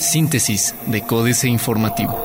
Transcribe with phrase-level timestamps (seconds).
[0.00, 2.18] Síntesis de Códice Informativo.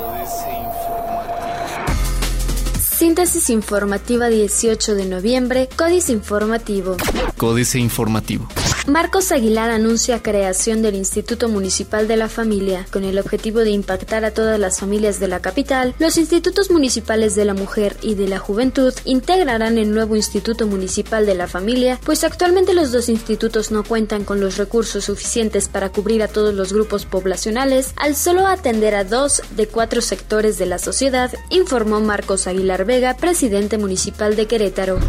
[2.79, 6.96] Síntesis informativa 18 de noviembre, Códice Informativo.
[7.38, 8.47] Códice Informativo.
[8.88, 12.85] Marcos Aguilar anuncia creación del Instituto Municipal de la Familia.
[12.91, 17.34] Con el objetivo de impactar a todas las familias de la capital, los institutos municipales
[17.34, 21.98] de la mujer y de la juventud integrarán el nuevo Instituto Municipal de la Familia,
[22.04, 26.54] pues actualmente los dos institutos no cuentan con los recursos suficientes para cubrir a todos
[26.54, 32.02] los grupos poblacionales, al solo atender a dos de cuatro sectores de la sociedad, informó
[32.02, 35.00] Marcos Aguilar Vega, presidente municipal de Querétaro.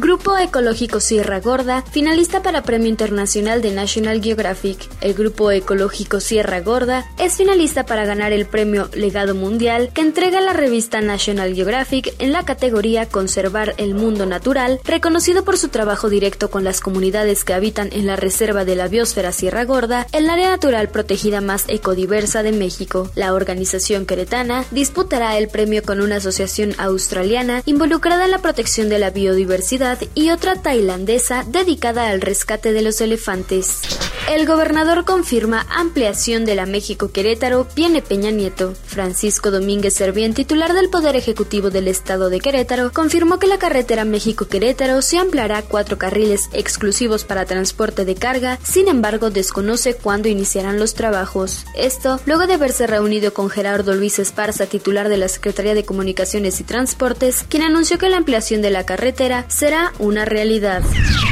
[0.00, 4.88] Grupo Ecológico Sierra Gorda, finalista para Premio Internacional Nacional de National Geographic.
[5.00, 10.40] El grupo ecológico Sierra Gorda es finalista para ganar el premio Legado Mundial que entrega
[10.40, 16.10] la revista National Geographic en la categoría Conservar el Mundo Natural, reconocido por su trabajo
[16.10, 20.28] directo con las comunidades que habitan en la reserva de la biosfera Sierra Gorda, el
[20.28, 23.08] área natural protegida más ecodiversa de México.
[23.14, 28.98] La organización queretana disputará el premio con una asociación australiana involucrada en la protección de
[28.98, 33.82] la biodiversidad y otra tailandesa dedicada al rescate de los elefantes elefantes.
[34.30, 38.72] El gobernador confirma ampliación de la México Querétaro, viene Peña Nieto.
[38.86, 44.04] Francisco Domínguez Servién, titular del Poder Ejecutivo del Estado de Querétaro, confirmó que la carretera
[44.04, 50.28] México Querétaro se ampliará cuatro carriles exclusivos para transporte de carga, sin embargo desconoce cuándo
[50.28, 51.66] iniciarán los trabajos.
[51.74, 56.60] Esto luego de haberse reunido con Gerardo Luis Esparza, titular de la Secretaría de Comunicaciones
[56.60, 60.82] y Transportes, quien anunció que la ampliación de la carretera será una realidad.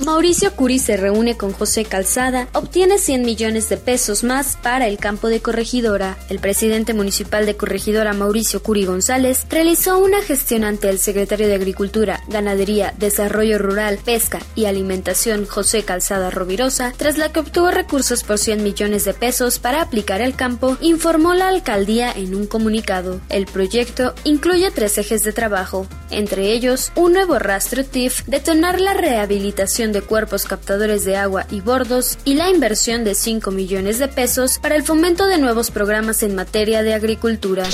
[0.05, 2.49] Mauricio Curi se reúne con José Calzada,
[2.81, 6.17] 100 millones de pesos más para el campo de Corregidora.
[6.31, 11.55] El presidente municipal de Corregidora, Mauricio Curi González, realizó una gestión ante el secretario de
[11.55, 18.25] Agricultura, Ganadería, Desarrollo Rural, Pesca y Alimentación, José Calzada Rovirosa, tras la que obtuvo recursos
[18.25, 23.21] por 100 millones de pesos para aplicar al campo, informó la alcaldía en un comunicado.
[23.29, 28.95] El proyecto incluye tres ejes de trabajo, entre ellos un nuevo rastro TIF, detonar la
[28.95, 34.07] rehabilitación de cuerpos captadores de agua y bordos y la inversión de 5 millones de
[34.07, 37.65] pesos para el fomento de nuevos programas en materia de agricultura.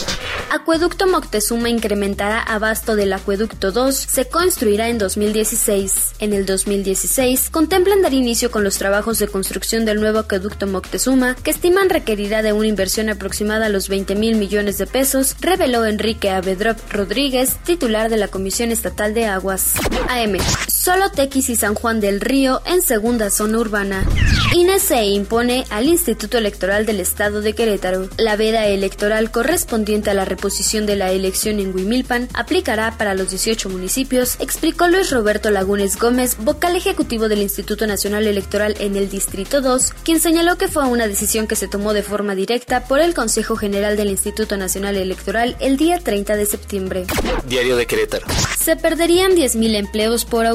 [0.51, 6.15] Acueducto Moctezuma incrementará abasto del Acueducto 2, se construirá en 2016.
[6.19, 11.35] En el 2016 contemplan dar inicio con los trabajos de construcción del nuevo Acueducto Moctezuma,
[11.35, 15.85] que estiman requerirá de una inversión aproximada a los 20 mil millones de pesos, reveló
[15.85, 19.75] Enrique Avedrop Rodríguez, titular de la Comisión Estatal de Aguas.
[20.09, 20.39] AM.
[20.87, 24.07] Solo Tequis y San Juan del Río en segunda zona urbana.
[24.55, 28.09] INE se impone al Instituto Electoral del Estado de Querétaro.
[28.19, 33.31] La veda electoral correspondiente a la reposición de la elección en Huimilpan aplicará para los
[33.31, 39.11] 18 municipios, explicó Luis Roberto Lagunes Gómez, vocal ejecutivo del Instituto Nacional Electoral en el
[39.11, 43.01] Distrito 2, quien señaló que fue una decisión que se tomó de forma directa por
[43.01, 47.07] el Consejo General del Instituto Nacional Electoral el día 30 de septiembre.
[47.49, 48.27] Diario de Querétaro.
[48.57, 50.47] Se perderían 10.000 empleos por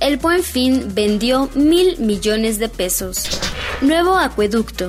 [0.00, 3.28] El Buen Fin vendió mil millones de pesos.
[3.80, 4.88] Nuevo acueducto.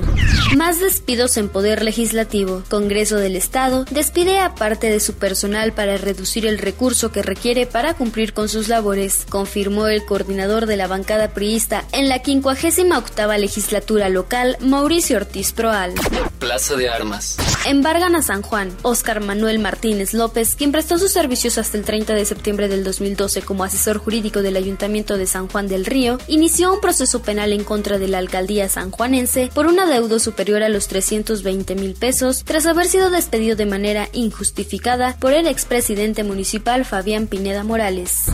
[0.56, 2.62] Más despidos en Poder Legislativo.
[2.68, 7.66] Congreso del Estado despide a parte de su personal para reducir el recurso que requiere
[7.66, 13.38] para cumplir con sus labores, confirmó el coordinador de la bancada priista en la 58
[13.38, 15.92] legislatura local, Mauricio Ortiz Proal.
[16.38, 17.36] Plaza de Armas.
[17.66, 18.70] Embargan a San Juan.
[18.82, 23.42] Óscar Manuel Martínez López, quien prestó sus servicios hasta el 30 de septiembre del 2012
[23.42, 27.64] como asesor jurídico del Ayuntamiento de San Juan del Río, inició un proceso penal en
[27.64, 32.66] contra de la alcaldía sanjuanense por un adeudo superior a los 320 mil pesos tras
[32.66, 38.26] haber sido despedido de manera injustificada por el expresidente municipal Fabián Pineda Morales.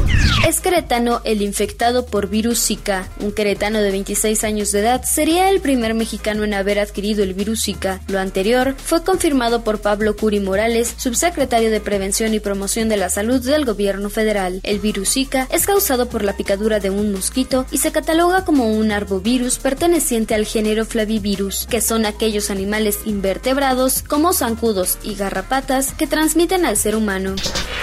[0.47, 3.09] Es queretano el infectado por virus Zika.
[3.21, 7.33] Un queretano de 26 años de edad sería el primer mexicano en haber adquirido el
[7.33, 8.01] virus Zika.
[8.09, 13.09] Lo anterior fue confirmado por Pablo Curi Morales, subsecretario de Prevención y Promoción de la
[13.09, 14.59] Salud del Gobierno Federal.
[14.65, 18.73] El virus Zika es causado por la picadura de un mosquito y se cataloga como
[18.73, 25.93] un arbovirus perteneciente al género Flavivirus, que son aquellos animales invertebrados como zancudos y garrapatas
[25.93, 27.37] que transmiten al ser humano.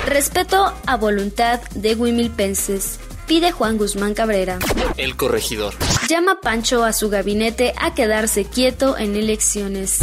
[0.07, 4.59] Respeto a voluntad de Wimilpenses pide Juan Guzmán Cabrera.
[4.97, 5.74] El corregidor.
[6.09, 10.00] Llama Pancho a su gabinete a quedarse quieto en elecciones.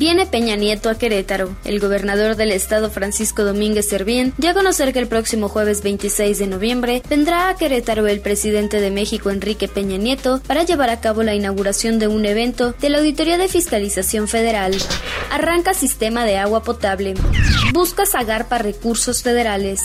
[0.00, 1.54] Viene Peña Nieto a Querétaro.
[1.64, 6.40] El gobernador del estado Francisco Domínguez Servín dio a conocer que el próximo jueves 26
[6.40, 11.00] de noviembre vendrá a Querétaro el presidente de México Enrique Peña Nieto para llevar a
[11.00, 14.74] cabo la inauguración de un evento de la Auditoría de Fiscalización Federal.
[15.30, 17.14] Arranca sistema de agua potable.
[17.72, 18.02] busca
[18.48, 19.82] para recursos federales.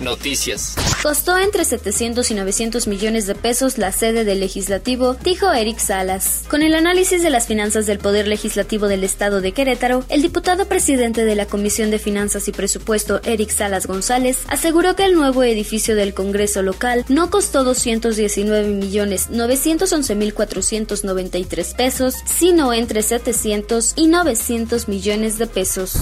[0.00, 0.76] Noticias.
[1.02, 6.44] Costó entre 700 y 900 millones de pesos la sede del legislativo, dijo Eric Salas.
[6.48, 10.66] Con el análisis de las finanzas del Poder Legislativo del Estado de Querétaro, el diputado
[10.66, 15.42] presidente de la Comisión de Finanzas y Presupuesto, Eric Salas González, aseguró que el nuevo
[15.42, 23.94] edificio del Congreso local no costó 219 millones 911 mil 493 pesos, sino entre 700
[23.96, 25.94] y 900 millones de pesos.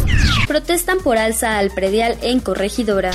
[0.49, 3.13] Protestan por alza al predial en Corregidora.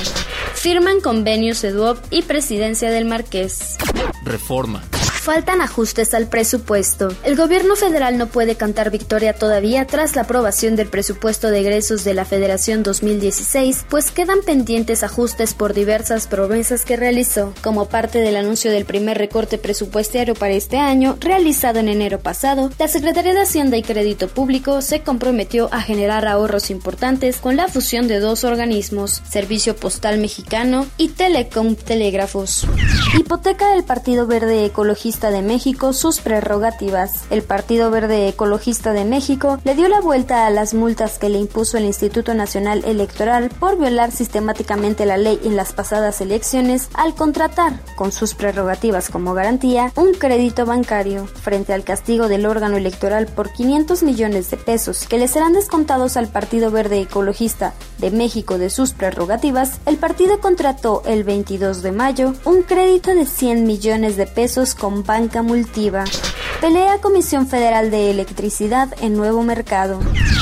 [0.54, 3.76] Firman convenios EDUOP y Presidencia del Marqués.
[4.24, 4.82] Reforma.
[5.24, 7.08] Faltan ajustes al presupuesto.
[7.22, 12.04] El gobierno federal no puede cantar victoria todavía tras la aprobación del presupuesto de egresos
[12.04, 17.54] de la Federación 2016, pues quedan pendientes ajustes por diversas promesas que realizó.
[17.62, 22.70] Como parte del anuncio del primer recorte presupuestario para este año, realizado en enero pasado,
[22.78, 27.68] la Secretaría de Hacienda y Crédito Público se comprometió a generar ahorros importantes con la
[27.68, 32.66] fusión de dos organismos, Servicio Postal Mexicano y Telecom Telégrafos.
[33.18, 37.24] Hipoteca del Partido Verde Ecologista de México sus prerrogativas.
[37.30, 41.38] El Partido Verde Ecologista de México le dio la vuelta a las multas que le
[41.38, 47.14] impuso el Instituto Nacional Electoral por violar sistemáticamente la ley en las pasadas elecciones al
[47.14, 51.26] contratar, con sus prerrogativas como garantía, un crédito bancario.
[51.26, 56.16] Frente al castigo del órgano electoral por 500 millones de pesos que le serán descontados
[56.16, 61.92] al Partido Verde Ecologista de México de sus prerrogativas, el partido contrató el 22 de
[61.92, 66.04] mayo un crédito de 100 millones de pesos con Banca Multiva.
[66.64, 70.00] Pelea Comisión Federal de Electricidad en nuevo mercado.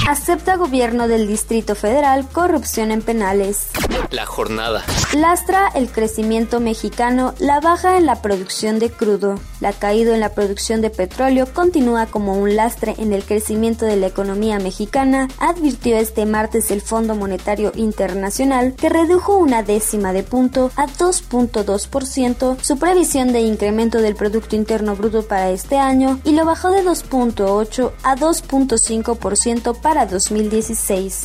[0.09, 3.67] Acepta gobierno del Distrito Federal corrupción en penales.
[4.13, 4.85] La jornada.
[5.17, 9.41] Lastra el crecimiento mexicano la baja en la producción de crudo.
[9.61, 13.97] La caída en la producción de petróleo continúa como un lastre en el crecimiento de
[13.97, 20.23] la economía mexicana, advirtió este martes el Fondo Monetario Internacional, que redujo una décima de
[20.23, 26.33] punto a 2.2% su previsión de incremento del Producto Interno Bruto para este año y
[26.33, 31.25] lo bajó de 2.8 a 2.5% para 2016.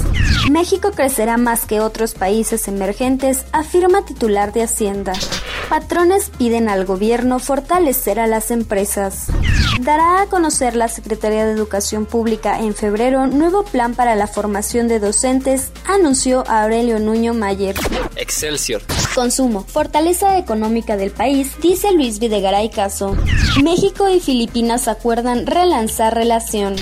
[0.50, 5.14] México crecerá más que otros países emergentes, afirma titular de Hacienda.
[5.70, 9.28] Patrones piden al gobierno fortalecer a las empresas.
[9.82, 14.88] Dará a conocer la Secretaría de Educación Pública en febrero nuevo plan para la formación
[14.88, 17.76] de docentes, anunció Aurelio Nuño Mayer.
[18.16, 18.82] Excelsior.
[19.14, 19.66] Consumo.
[19.68, 23.18] Fortaleza económica del país, dice Luis Videgaray Caso.
[23.62, 26.76] México y Filipinas acuerdan relanzar relación.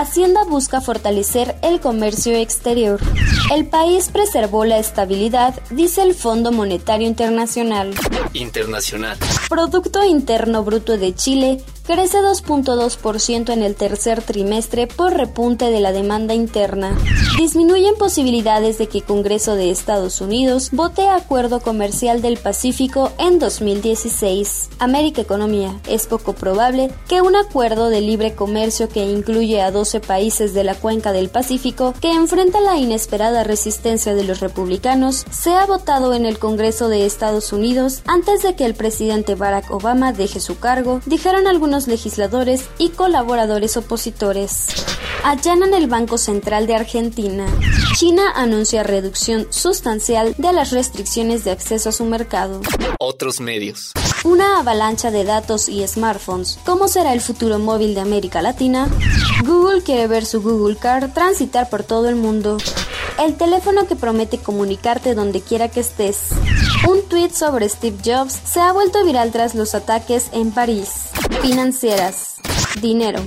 [0.00, 2.98] Hacienda busca fortalecer el comercio exterior.
[3.54, 7.92] El país preservó la estabilidad, dice el Fondo Monetario Internacional.
[8.32, 9.18] Internacional.
[9.50, 15.90] Producto Interno Bruto de Chile crece 2.2% en el tercer trimestre por repunte de la
[15.90, 16.96] demanda interna.
[17.36, 24.70] Disminuyen posibilidades de que Congreso de Estados Unidos vote Acuerdo Comercial del Pacífico en 2016.
[24.78, 25.80] América Economía.
[25.88, 30.62] Es poco probable que un acuerdo de libre comercio que incluye a 12 países de
[30.62, 36.24] la cuenca del Pacífico que enfrenta la inesperada resistencia de los republicanos sea votado en
[36.24, 41.00] el Congreso de Estados Unidos antes de que el presidente Barack Obama deje su cargo,
[41.04, 44.66] dijeron algunos legisladores y colaboradores opositores.
[45.24, 47.46] Allanan el Banco Central de Argentina.
[47.96, 52.60] China anuncia reducción sustancial de las restricciones de acceso a su mercado.
[52.98, 53.92] Otros medios.
[54.24, 56.58] Una avalancha de datos y smartphones.
[56.64, 58.88] ¿Cómo será el futuro móvil de América Latina?
[59.44, 62.58] Google quiere ver su Google Car transitar por todo el mundo.
[63.18, 66.30] El teléfono que promete comunicarte donde quiera que estés.
[66.88, 71.09] Un tweet sobre Steve Jobs se ha vuelto viral tras los ataques en París.
[71.42, 72.36] Financieras.
[72.82, 73.20] Dinero.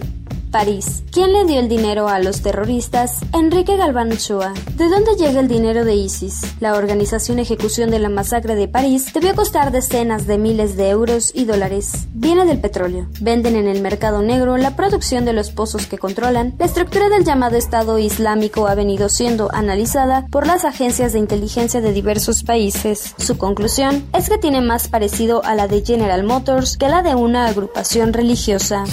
[0.53, 1.03] París.
[1.11, 3.17] ¿Quién le dio el dinero a los terroristas?
[3.33, 4.53] Enrique Galván Ochoa.
[4.75, 6.41] ¿De dónde llega el dinero de ISIS?
[6.59, 11.31] La organización ejecución de la masacre de París debió costar decenas de miles de euros
[11.33, 12.07] y dólares.
[12.13, 13.07] Viene del petróleo.
[13.19, 16.53] Venden en el mercado negro la producción de los pozos que controlan.
[16.59, 21.81] La estructura del llamado Estado Islámico ha venido siendo analizada por las agencias de inteligencia
[21.81, 23.15] de diversos países.
[23.17, 27.01] Su conclusión es que tiene más parecido a la de General Motors que a la
[27.01, 28.83] de una agrupación religiosa.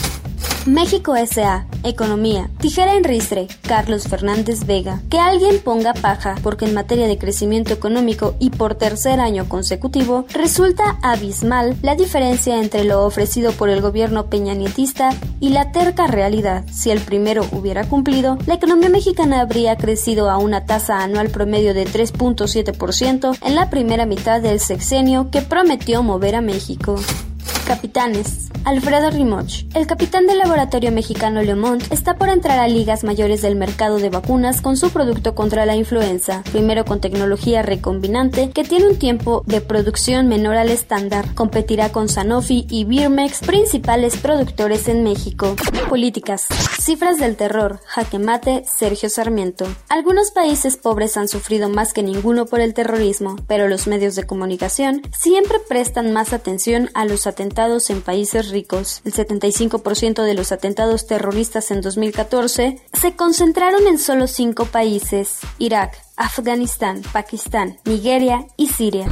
[0.67, 1.67] México S.A.
[1.85, 2.51] Economía.
[2.61, 3.49] Tijera en ristre.
[3.63, 5.01] Carlos Fernández Vega.
[5.09, 10.27] Que alguien ponga paja, porque en materia de crecimiento económico y por tercer año consecutivo,
[10.35, 16.67] resulta abismal la diferencia entre lo ofrecido por el gobierno peñanietista y la terca realidad.
[16.71, 21.73] Si el primero hubiera cumplido, la economía mexicana habría crecido a una tasa anual promedio
[21.73, 26.97] de 3.7% en la primera mitad del sexenio que prometió mover a México.
[27.71, 28.49] Capitanes.
[28.65, 33.55] Alfredo Rimoch, el capitán del laboratorio mexicano Leomont, está por entrar a ligas mayores del
[33.55, 38.89] mercado de vacunas con su producto contra la influenza, primero con tecnología recombinante que tiene
[38.89, 41.33] un tiempo de producción menor al estándar.
[41.35, 45.55] Competirá con Sanofi y Birmex, principales productores en México.
[45.89, 46.47] Políticas.
[46.81, 47.79] Cifras del terror.
[47.87, 48.65] Jaque mate.
[48.67, 49.67] Sergio Sarmiento.
[49.89, 54.25] Algunos países pobres han sufrido más que ninguno por el terrorismo, pero los medios de
[54.25, 59.03] comunicación siempre prestan más atención a los atentados en países ricos.
[59.05, 65.95] El 75% de los atentados terroristas en 2014 se concentraron en solo cinco países, Irak,
[66.17, 69.09] Afganistán, Pakistán, Nigeria y Siria.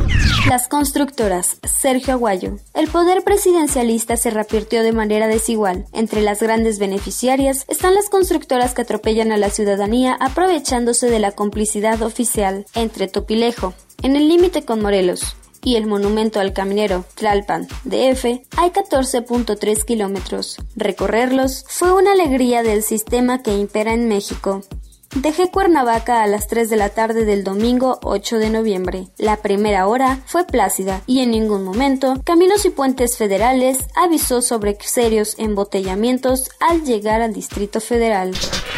[0.48, 1.58] Las constructoras.
[1.62, 2.56] Sergio Aguayo.
[2.72, 5.84] El poder presidencialista se repartió de manera desigual.
[5.92, 11.32] Entre las grandes beneficiarias están las constructoras que atropellan a la ciudadanía aprovechándose de la
[11.32, 12.64] complicidad oficial.
[12.74, 18.24] Entre Topilejo, en el límite con Morelos, y el monumento al caminero Tlalpan DF
[18.56, 20.56] hay 14.3 kilómetros.
[20.76, 24.62] Recorrerlos fue una alegría del sistema que impera en México.
[25.14, 29.08] Dejé Cuernavaca a las 3 de la tarde del domingo 8 de noviembre.
[29.16, 34.76] La primera hora fue plácida y en ningún momento Caminos y Puentes Federales avisó sobre
[34.80, 38.32] serios embotellamientos al llegar al Distrito Federal.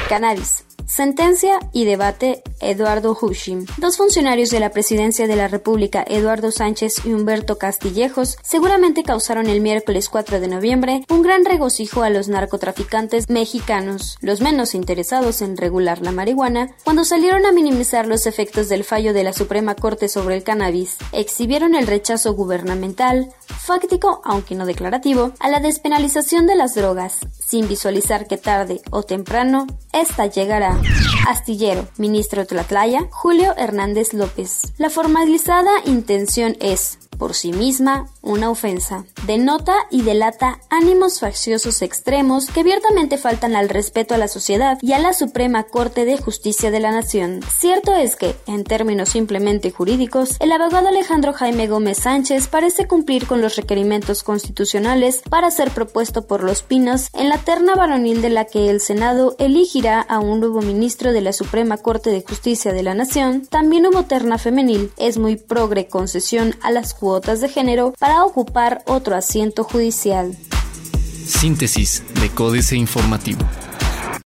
[0.09, 0.65] Cannabis.
[0.91, 3.65] Sentencia y debate Eduardo Hushim.
[3.79, 9.47] Dos funcionarios de la Presidencia de la República, Eduardo Sánchez y Humberto Castillejos, seguramente causaron
[9.47, 15.43] el miércoles 4 de noviembre un gran regocijo a los narcotraficantes mexicanos, los menos interesados
[15.43, 19.77] en regular la marihuana, cuando salieron a minimizar los efectos del fallo de la Suprema
[19.77, 20.97] Corte sobre el cannabis.
[21.13, 27.69] Exhibieron el rechazo gubernamental, fáctico aunque no declarativo, a la despenalización de las drogas, sin
[27.69, 30.80] visualizar que tarde o temprano esta llegará.
[31.27, 34.73] Astillero, ministro Tlatlaya, Julio Hernández López.
[34.79, 39.05] La formalizada intención es, por sí misma, una ofensa.
[39.27, 44.95] Denota y delata ánimos facciosos extremos que abiertamente faltan al respeto a la sociedad y
[44.95, 47.41] a la Suprema Corte de Justicia de la Nación.
[47.59, 53.27] Cierto es que, en términos simplemente jurídicos, el abogado Alejandro Jaime Gómez Sánchez parece cumplir
[53.27, 58.31] con los requerimientos constitucionales para ser propuesto por los Pinos en la terna varonil de
[58.31, 62.73] la que el Senado elegirá a un nuevo ministro de la Suprema Corte de Justicia
[62.73, 63.47] de la Nación.
[63.47, 64.91] También hubo terna femenil.
[64.97, 66.95] Es muy progre concesión a las
[67.41, 70.37] de género para ocupar otro asiento judicial.
[71.27, 73.41] Síntesis de Códice Informativo.